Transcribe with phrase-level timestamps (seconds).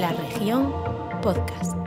[0.00, 0.74] La región
[1.22, 1.85] podcast.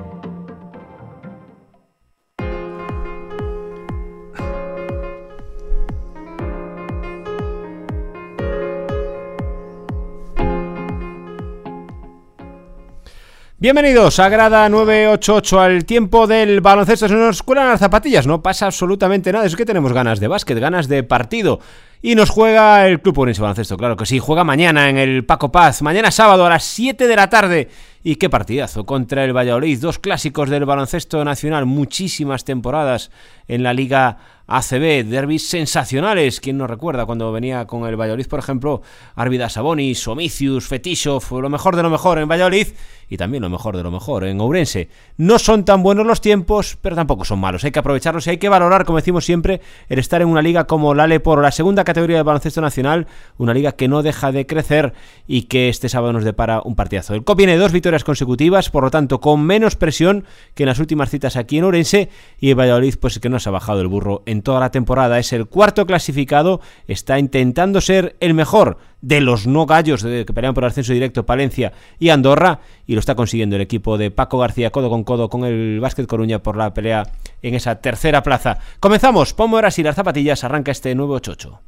[13.62, 17.10] Bienvenidos a Grada 988 al tiempo del baloncesto.
[17.10, 19.46] Se nos cuelan las zapatillas, no pasa absolutamente nada.
[19.46, 21.60] Es que tenemos ganas de básquet, ganas de partido.
[22.02, 24.18] Y nos juega el Club Orense Baloncesto, claro que sí.
[24.20, 27.68] Juega mañana en el Paco Paz, mañana sábado a las 7 de la tarde.
[28.02, 29.78] Y qué partidazo contra el Valladolid.
[29.82, 33.12] Dos clásicos del baloncesto nacional, muchísimas temporadas
[33.50, 36.40] en la Liga ACB, derbis sensacionales.
[36.40, 38.82] ¿Quién no recuerda cuando venía con el Valladolid, por ejemplo,
[39.16, 42.68] Arvidas Sabonis, Omicius, Fetishov, lo mejor de lo mejor en Valladolid
[43.10, 44.90] y también lo mejor de lo mejor en Ourense?
[45.18, 47.64] No son tan buenos los tiempos, pero tampoco son malos.
[47.64, 50.66] Hay que aprovecharlos y hay que valorar, como decimos siempre, el estar en una liga
[50.66, 54.46] como la por la segunda categoría del baloncesto nacional, una liga que no deja de
[54.46, 54.94] crecer
[55.28, 57.16] y que este sábado nos depara un partidazo.
[57.16, 60.80] El COP viene dos victorias consecutivas, por lo tanto, con menos presión que en las
[60.80, 63.88] últimas citas aquí en Ourense y el Valladolid, pues que no se ha bajado el
[63.88, 65.18] burro en toda la temporada.
[65.18, 70.54] Es el cuarto clasificado, está intentando ser el mejor de los no gallos que pelean
[70.54, 74.72] por ascenso directo Palencia y Andorra y lo está consiguiendo el equipo de Paco García
[74.72, 77.04] codo con codo con el Básquet Coruña por la pelea
[77.42, 78.60] en esa tercera plaza.
[78.80, 81.60] Comenzamos, ahora y las zapatillas, arranca este nuevo chocho.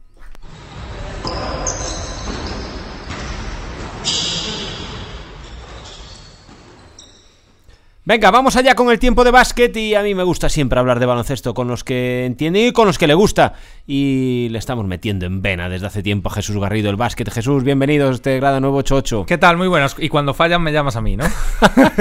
[8.11, 10.99] Venga, vamos allá con el tiempo de básquet y a mí me gusta siempre hablar
[10.99, 13.53] de baloncesto con los que entienden y con los que le gusta.
[13.87, 17.31] Y le estamos metiendo en vena desde hace tiempo a Jesús Garrido el básquet.
[17.31, 19.25] Jesús, bienvenido a este grado nuevo 88.
[19.25, 19.55] ¿Qué tal?
[19.55, 19.95] Muy buenas.
[19.97, 21.23] Y cuando fallan me llamas a mí, ¿no?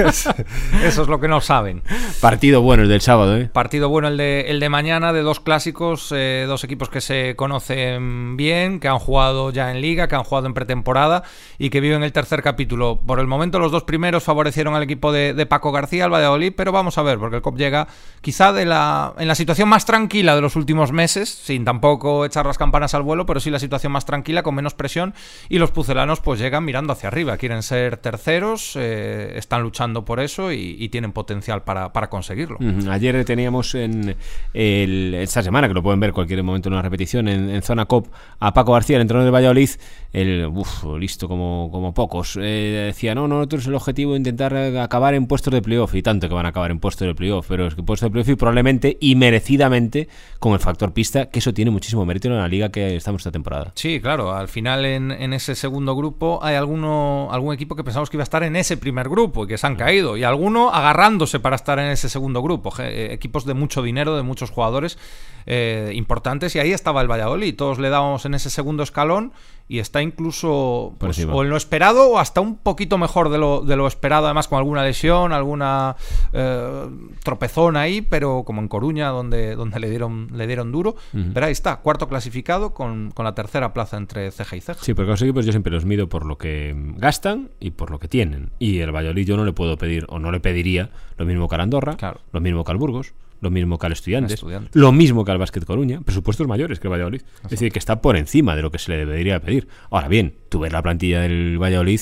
[0.83, 1.81] Eso es lo que no saben.
[2.19, 3.45] Partido bueno el del sábado, ¿eh?
[3.45, 7.37] Partido bueno el de, el de mañana, de dos clásicos, eh, dos equipos que se
[7.37, 11.23] conocen bien, que han jugado ya en liga, que han jugado en pretemporada
[11.57, 12.99] y que viven el tercer capítulo.
[13.07, 16.53] Por el momento los dos primeros favorecieron al equipo de, de Paco García al Valladolid,
[16.55, 17.87] pero vamos a ver, porque el COP llega
[18.21, 22.45] quizá de la, en la situación más tranquila de los últimos meses, sin tampoco echar
[22.45, 25.13] las campanas al vuelo, pero sí la situación más tranquila, con menos presión,
[25.49, 30.19] y los pucelanos pues llegan mirando hacia arriba, quieren ser terceros, eh, están luchando por
[30.19, 32.57] eso y, tienen potencial para, conseguirlo.
[32.89, 34.17] Ayer teníamos en
[34.53, 38.07] esta semana, que lo pueden ver cualquier momento en una repetición, en, Zona COP,
[38.39, 39.69] a Paco García, el entrenador de Valladolid,
[40.13, 45.27] el uf, listo como, pocos, eh, decía, no, no, nosotros el objetivo intentar acabar en
[45.27, 47.75] puestos de playoff y tanto que van a acabar en puesto de playoff, pero es
[47.75, 50.07] que puesto de playoff y probablemente y merecidamente
[50.39, 53.31] con el factor pista, que eso tiene muchísimo mérito en la liga que estamos esta
[53.31, 53.71] temporada.
[53.75, 58.17] Sí, claro, al final en, ese segundo grupo hay alguno, algún equipo que pensamos que
[58.17, 61.39] iba a estar en ese primer grupo y que se han caído, y alguno agarrándose
[61.39, 64.97] para estar en ese segundo grupo, eh, equipos de mucho dinero, de muchos jugadores
[65.45, 69.33] eh, importantes, y ahí estaba el Valladolid, todos le dábamos en ese segundo escalón
[69.71, 73.61] y está incluso pues, o en lo esperado o hasta un poquito mejor de lo,
[73.61, 75.95] de lo esperado, además con alguna lesión, alguna
[76.33, 76.89] eh,
[77.23, 80.97] tropezón ahí, pero como en Coruña, donde, donde le, dieron, le dieron duro.
[81.33, 84.83] Pero ahí está, cuarto clasificado con, la tercera plaza entre ceja y ceja.
[84.83, 87.99] Sí, porque los equipos yo siempre los mido por lo que gastan y por lo
[87.99, 88.49] que tienen.
[88.59, 91.55] Y el Valladolid yo no le puedo pedir, o no le pediría, lo mismo que
[91.55, 91.95] al Andorra,
[92.33, 94.43] lo mismo que al Burgos, lo mismo que al Estudiantes,
[94.73, 97.21] lo mismo que al Básquet Coruña, presupuestos mayores que el Valladolid.
[97.43, 99.67] Es decir, que está por encima de lo que se le debería pedir.
[99.89, 102.01] Ahora bien, tú ves la plantilla del Valladolid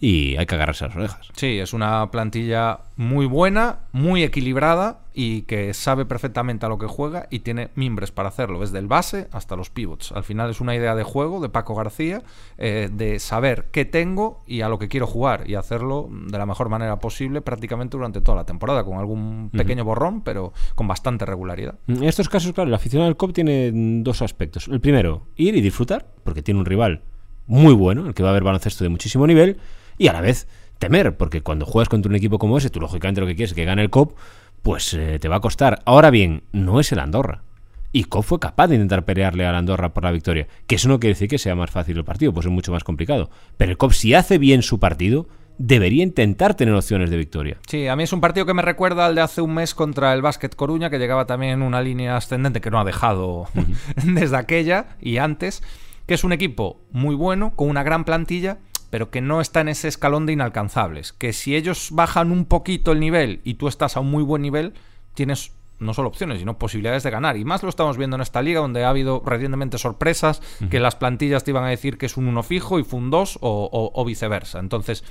[0.00, 1.28] y hay que agarrarse las orejas.
[1.34, 6.86] Sí, es una plantilla muy buena, muy equilibrada y que sabe perfectamente a lo que
[6.86, 10.12] juega y tiene mimbres para hacerlo, desde el base hasta los pivots.
[10.12, 12.22] Al final es una idea de juego de Paco García,
[12.58, 16.46] eh, de saber qué tengo y a lo que quiero jugar y hacerlo de la
[16.46, 21.26] mejor manera posible prácticamente durante toda la temporada, con algún pequeño borrón, pero con bastante
[21.26, 21.74] regularidad.
[21.88, 23.72] En estos casos, claro, el aficionado del COP tiene
[24.02, 24.68] dos aspectos.
[24.68, 27.02] El primero, ir y disfrutar, porque tiene un rival
[27.48, 29.58] muy bueno, el que va a haber baloncesto de muchísimo nivel,
[29.98, 30.48] y a la vez
[30.78, 33.56] temer, porque cuando juegas contra un equipo como ese, tú lógicamente lo que quieres es
[33.56, 34.16] que gane el COP,
[34.62, 35.82] pues eh, te va a costar.
[35.84, 37.42] Ahora bien, no es el Andorra.
[37.90, 40.46] Y COP fue capaz de intentar pelearle al Andorra por la victoria.
[40.66, 42.84] Que eso no quiere decir que sea más fácil el partido, pues es mucho más
[42.84, 43.30] complicado.
[43.56, 45.26] Pero el COP, si hace bien su partido,
[45.58, 47.58] debería intentar tener opciones de victoria.
[47.66, 50.12] Sí, a mí es un partido que me recuerda al de hace un mes contra
[50.12, 53.48] el Básquet Coruña, que llegaba también en una línea ascendente que no ha dejado
[54.04, 55.62] desde aquella y antes,
[56.06, 58.58] que es un equipo muy bueno, con una gran plantilla,
[58.90, 61.12] pero que no está en ese escalón de inalcanzables.
[61.12, 64.42] Que si ellos bajan un poquito el nivel y tú estás a un muy buen
[64.42, 64.74] nivel,
[65.14, 67.36] tienes no solo opciones, sino posibilidades de ganar.
[67.36, 70.96] Y más lo estamos viendo en esta liga, donde ha habido recientemente sorpresas, que las
[70.96, 74.04] plantillas te iban a decir que es un uno fijo y fue un 2 o,
[74.04, 74.58] viceversa.
[74.58, 75.04] Entonces,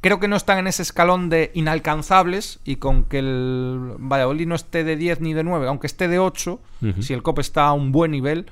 [0.00, 4.54] creo que no están en ese escalón de inalcanzables y con que el Valladolid no
[4.54, 6.58] esté de 10 ni de 9, aunque esté de 8,
[7.00, 8.46] si el COP está a un buen nivel,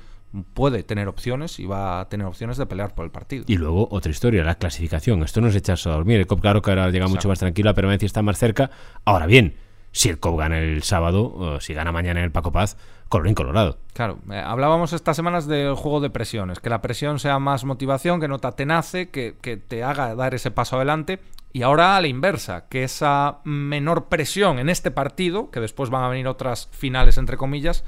[0.53, 3.45] puede tener opciones y va a tener opciones de pelear por el partido.
[3.47, 5.23] Y luego otra historia, la clasificación.
[5.23, 6.19] Esto no es echarse a dormir.
[6.19, 8.71] El COP, claro que ahora llega mucho más tranquilo, la permanencia está más cerca.
[9.05, 9.55] Ahora bien,
[9.91, 12.77] si el COP gana el sábado, o si gana mañana en el Paco Paz,
[13.09, 13.77] colorín colorado.
[13.93, 18.19] Claro, eh, hablábamos estas semanas del juego de presiones, que la presión sea más motivación,
[18.19, 21.19] que no te atenace, que, que te haga dar ese paso adelante.
[21.55, 26.03] Y ahora a la inversa, que esa menor presión en este partido, que después van
[26.03, 27.83] a venir otras finales entre comillas,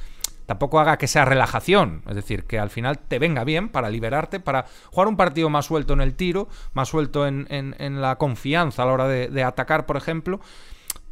[0.46, 2.04] tampoco haga que sea relajación.
[2.08, 5.66] Es decir, que al final te venga bien para liberarte, para jugar un partido más
[5.66, 9.28] suelto en el tiro, más suelto en, en- en la confianza a la hora de,
[9.30, 10.40] de atacar, por ejemplo.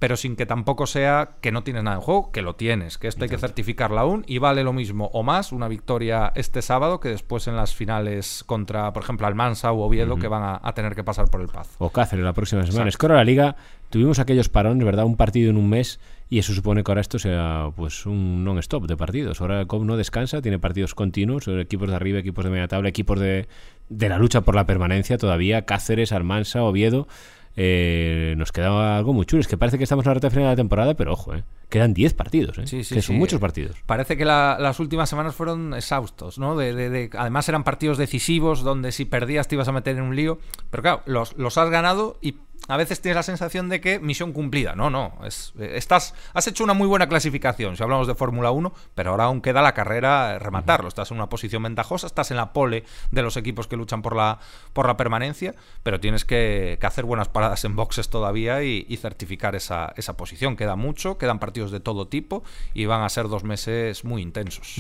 [0.04, 3.08] Pero sin que tampoco sea que no tienes nada en juego, que lo tienes, que
[3.08, 7.00] esto hay que certificarlo aún y vale lo mismo o más una victoria este sábado
[7.00, 10.74] que después en las finales contra, por ejemplo, Almansa u Oviedo que van a, a
[10.74, 11.78] tener que pasar por el Paz.
[11.78, 12.90] O Cáceres la próxima semana.
[12.90, 13.56] Es que ahora la Liga
[13.92, 15.06] tuvimos aquellos parones, ¿verdad?
[15.06, 18.88] Un partido en un mes y eso supone que ahora esto sea pues un non-stop
[18.88, 19.40] de partidos.
[19.40, 22.68] Ahora el COP no descansa, tiene partidos continuos, eh, equipos de arriba, equipos de media
[22.68, 23.48] tabla, equipos de,
[23.88, 27.08] de la lucha por la permanencia todavía, Cáceres, Almansa, Oviedo.
[27.56, 29.42] Eh, nos queda algo muy chulo.
[29.42, 31.44] Es que parece que estamos en la recta final de la temporada, pero ojo, ¿eh?
[31.70, 32.68] quedan 10 partidos, ¿eh?
[32.68, 33.20] Sí, sí, que son sí.
[33.20, 33.76] muchos partidos.
[33.86, 36.56] Parece que la- las últimas semanas fueron exhaustos, ¿no?
[36.56, 40.04] De, de- de- además eran partidos decisivos donde si perdías te ibas a meter en
[40.04, 40.40] un lío.
[40.70, 42.36] Pero claro, los, los has ganado y
[42.68, 44.76] a veces tienes la sensación de que misión cumplida.
[44.76, 45.14] No, no.
[45.26, 49.12] Es, eh, estás, has hecho una muy buena clasificación si hablamos de Fórmula 1, pero
[49.12, 50.88] ahora aún queda la carrera eh, rematarlo.
[50.88, 54.16] Estás en una posición ventajosa, estás en la pole de los equipos que luchan por
[54.16, 54.40] la,
[54.74, 58.98] por la permanencia, pero tienes que, que hacer buenas paradas en boxes todavía y, y
[58.98, 60.56] certificar esa, esa posición.
[60.56, 62.44] Queda mucho, quedan partidos de todo tipo
[62.74, 64.76] y van a ser dos meses muy intensos.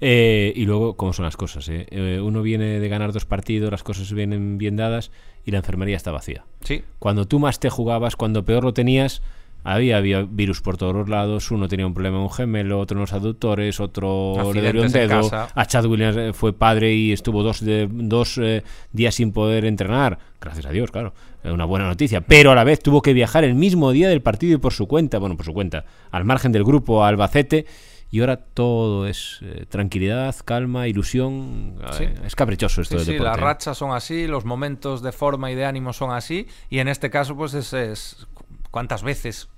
[0.00, 1.68] Eh, y luego, ¿cómo son las cosas?
[1.68, 1.86] eh?
[1.90, 5.10] Eh, uno viene de ganar dos partidos, las cosas vienen bien dadas
[5.44, 6.44] y la enfermería está vacía.
[6.64, 9.22] Sí, Cuando tú más te jugabas, cuando peor lo tenías,
[9.66, 11.50] había, había virus por todos los lados.
[11.50, 14.92] Uno tenía un problema en un gemelo, otro en los aductores, otro le dolió un
[14.92, 15.14] dedo.
[15.54, 18.62] A Chad Williams eh, fue padre y estuvo dos, de- dos eh,
[18.92, 20.18] días sin poder entrenar.
[20.40, 21.14] Gracias a Dios, claro.
[21.44, 22.20] Una buena noticia.
[22.22, 24.86] Pero a la vez tuvo que viajar el mismo día del partido y por su
[24.86, 27.66] cuenta, bueno, por su cuenta, al margen del grupo a Albacete.
[28.14, 31.78] Y ahora todo es eh, tranquilidad, calma, ilusión.
[31.94, 32.04] Sí.
[32.04, 33.28] Eh, Es caprichoso esto Sí, del sí, deporte.
[33.30, 33.40] las ¿eh?
[33.40, 37.10] rachas son así, los momentos de forma y de ánimo son así, y en este
[37.10, 38.28] caso, pues es, es-
[38.70, 39.48] cuántas veces,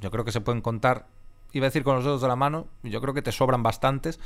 [0.00, 1.08] yo creo que se pueden contar,
[1.52, 4.18] iba a decir con los dedos de la mano, yo creo que te sobran bastantes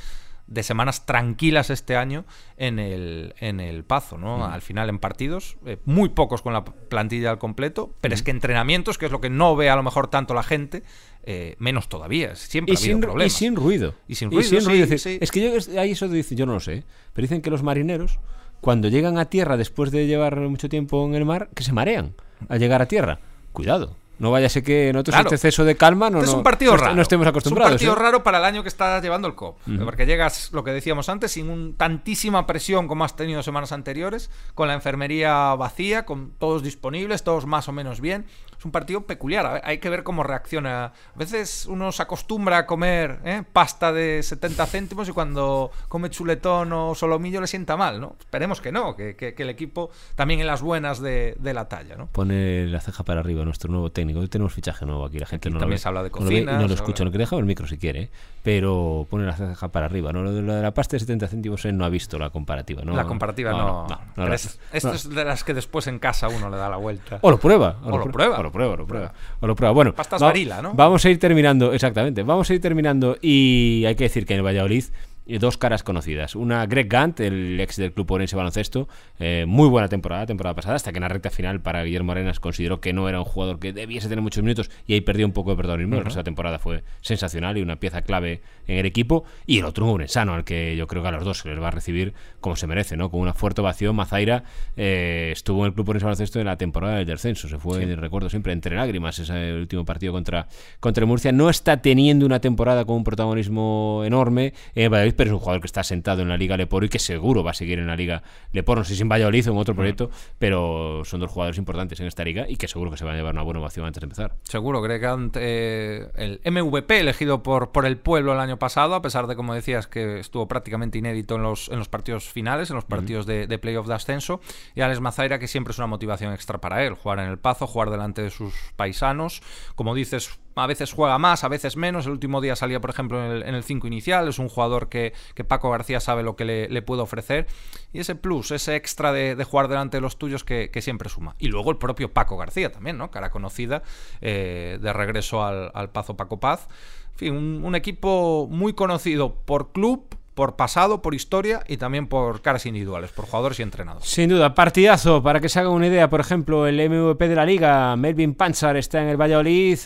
[0.47, 2.25] de semanas tranquilas este año
[2.57, 4.45] en el, en el Pazo, ¿no?
[4.45, 8.31] Al final en partidos, eh, muy pocos con la plantilla al completo, pero es que
[8.31, 10.83] entrenamientos, que es lo que no ve a lo mejor tanto la gente,
[11.23, 13.33] eh, menos todavía, siempre Y ha habido sin, y problemas.
[13.33, 13.95] sin ruido.
[14.07, 15.17] Y sin ruido, sí, Es, decir, sí.
[15.21, 16.83] es que yo, ahí eso dice, yo no lo sé,
[17.13, 18.19] pero dicen que los marineros,
[18.59, 22.15] cuando llegan a tierra después de llevar mucho tiempo en el mar, que se marean
[22.49, 23.19] al llegar a tierra.
[23.53, 23.95] Cuidado.
[24.21, 25.27] No vaya a ser que nosotros Claro.
[25.29, 26.95] este exceso de calma no, Este es un partido no raro.
[26.95, 27.75] no estemos acostumbrados.
[27.75, 28.05] Es un partido ¿eh?
[28.11, 29.57] raro para el año que estás llevando el COP.
[29.83, 34.29] Porque llegas, lo que decíamos antes, sin un- tantísima presión como has tenido semanas anteriores,
[34.53, 38.25] con la enfermería vacía, con todos disponibles, todos más o menos bien.
[38.61, 39.59] Es un partido peculiar.
[39.63, 40.85] Hay que ver cómo reacciona.
[40.85, 43.41] A veces uno se acostumbra a comer ¿eh?
[43.51, 48.15] pasta de 70 céntimos y cuando come chuletón o solomillo le sienta mal, ¿no?
[48.19, 51.67] Esperemos que no, que, que- que el equipo también en las buenas de, de la
[51.69, 52.05] talla, ¿no?
[52.05, 54.19] Pone la ceja para arriba nuestro nuevo técnico.
[54.19, 55.17] Hoy tenemos fichaje nuevo aquí.
[55.17, 56.67] La gente Aquí no también lo ve, se habla de no lo ve cocina, no
[56.67, 57.03] lo escucha.
[57.03, 58.01] Lo que dejamos el micro si quiere.
[58.03, 58.09] ¿eh?
[58.43, 60.13] Pero pone la ceja para arriba.
[60.13, 60.21] ¿no?
[60.21, 62.83] Lo de, lo de la pasta de 70 céntimos él no ha visto la comparativa.
[62.83, 62.95] ¿no?
[62.95, 63.87] la comparativa no.
[63.87, 64.77] no, no, es- no.
[64.77, 67.17] esto es de las que después en casa uno le da la vuelta.
[67.21, 67.77] O lo prueba.
[67.83, 68.37] O lo prueba.
[68.39, 69.13] O lo prueba, lo prueba.
[69.39, 69.73] O lo prueba.
[69.73, 70.73] Bueno, Pastas va- Varila, ¿no?
[70.73, 72.23] Vamos a ir terminando, exactamente.
[72.23, 74.83] Vamos a ir terminando y hay que decir que en Valladolid
[75.25, 76.35] dos caras conocidas.
[76.35, 78.87] Una, Greg Gant, el ex del Club Orense Baloncesto.
[79.19, 82.39] eh, muy buena temporada, temporada pasada, hasta que en la recta final para Guillermo Arenas
[82.39, 85.31] consideró que no era un jugador que debiese tener muchos minutos y ahí perdió un
[85.31, 85.95] poco de protagonismo.
[85.95, 89.23] El resto de la temporada fue sensacional y una pieza clave en el equipo.
[89.45, 91.61] Y el otro, un urensano, al que yo creo que a los dos se les
[91.61, 93.09] va a recibir como se merece, ¿no?
[93.09, 93.95] Con una fuerte ovación.
[93.95, 94.43] Mazaira
[94.75, 97.47] eh, estuvo en el Club Orense Baloncesto en la temporada del descenso.
[97.47, 100.47] Se fue, recuerdo siempre, entre lágrimas ese último partido contra,
[100.79, 101.31] contra el Murcia.
[101.31, 105.39] No está teniendo una temporada con un protagonismo enorme en el Valladolid, pero es un
[105.39, 107.87] jugador que está sentado en la Liga Leporo y que seguro va a seguir en
[107.87, 108.81] la Liga Leporo.
[108.81, 112.07] No sé si en Valladolid o en otro proyecto, pero son dos jugadores importantes en
[112.07, 114.05] esta liga y que seguro que se van a llevar una buena ovación antes de
[114.05, 114.35] empezar.
[114.43, 115.01] Seguro, Greg
[115.35, 119.53] eh, el MVP elegido por, por el pueblo el año pasado, a pesar de, como
[119.53, 123.47] decías, que estuvo prácticamente inédito en los, en los partidos finales, en los partidos de,
[123.47, 124.41] de playoff de ascenso,
[124.75, 127.67] y Alex Mazaira, que siempre es una motivación extra para él, jugar en el Pazo,
[127.67, 129.41] jugar delante de sus paisanos,
[129.75, 132.05] como dices, a veces juega más, a veces menos.
[132.05, 134.27] El último día salía, por ejemplo, en el 5 inicial.
[134.27, 137.47] Es un jugador que, que Paco García sabe lo que le, le puede ofrecer.
[137.93, 141.35] Y ese plus, ese extra de, jugar delante de los tuyos que, que, siempre suma.
[141.39, 143.11] Y luego el propio Paco García también, ¿no?
[143.11, 143.83] Cara conocida
[144.21, 146.67] eh, de regreso al, al Pazo Paco Paz.
[147.13, 152.41] En fin, un, equipo muy conocido por club por pasado, por historia y también por
[152.41, 154.07] caras individuales, por jugadores y entrenados.
[154.07, 155.21] Sin duda, partidazo.
[155.21, 158.77] Para que se haga una idea, por ejemplo, el MVP de la liga, Melvin Panchar,
[158.77, 159.77] está en el Valladolid,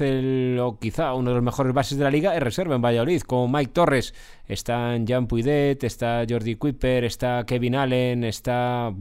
[0.62, 3.52] o quizá uno de los mejores bases de la liga, es reserva en Valladolid, con
[3.52, 4.14] Mike Torres.
[4.48, 8.92] Están Jan Puidet, está Jordi Kuiper, está Kevin Allen, está.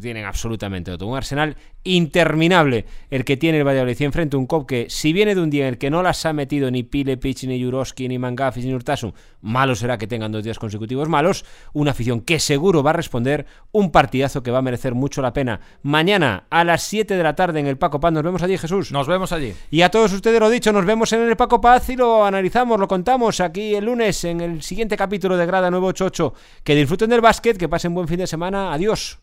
[0.00, 1.08] tienen absolutamente todo.
[1.08, 3.96] Un arsenal interminable el que tiene el Valladolid.
[3.98, 6.24] Y enfrente un cop que, si viene de un día en el que no las
[6.26, 10.32] ha metido ni Pile, Pitch, ni Juroski, ni Mangafis, ni Urtasun, malo será que tengan
[10.32, 11.44] dos días consecutivos malos.
[11.72, 13.46] Una afición que seguro va a responder.
[13.72, 15.60] Un partidazo que va a merecer mucho la pena.
[15.82, 18.12] Mañana a las 7 de la tarde en el Paco Paz.
[18.12, 18.92] Nos vemos allí, Jesús.
[18.92, 19.54] Nos vemos allí.
[19.70, 22.78] Y a todos ustedes lo dicho, nos vemos en el Paco Paz y lo analizamos,
[22.78, 24.62] lo contamos aquí el lunes en el
[24.96, 26.34] capítulo de Grada 988.
[26.64, 28.72] Que disfruten del básquet, que pasen buen fin de semana.
[28.72, 29.18] Adiós.